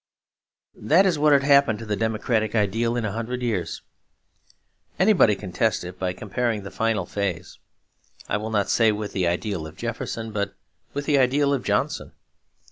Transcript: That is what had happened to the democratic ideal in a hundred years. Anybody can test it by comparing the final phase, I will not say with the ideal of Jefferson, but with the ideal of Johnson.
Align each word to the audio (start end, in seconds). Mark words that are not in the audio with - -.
That 0.81 1.05
is 1.05 1.19
what 1.19 1.31
had 1.31 1.43
happened 1.43 1.77
to 1.77 1.85
the 1.85 1.95
democratic 1.95 2.55
ideal 2.55 2.95
in 2.95 3.05
a 3.05 3.11
hundred 3.11 3.43
years. 3.43 3.83
Anybody 4.97 5.35
can 5.35 5.51
test 5.51 5.83
it 5.83 5.99
by 5.99 6.11
comparing 6.11 6.63
the 6.63 6.71
final 6.71 7.05
phase, 7.05 7.59
I 8.27 8.37
will 8.37 8.49
not 8.49 8.67
say 8.71 8.91
with 8.91 9.13
the 9.13 9.27
ideal 9.27 9.67
of 9.67 9.77
Jefferson, 9.77 10.31
but 10.31 10.55
with 10.95 11.05
the 11.05 11.19
ideal 11.19 11.53
of 11.53 11.63
Johnson. 11.63 12.13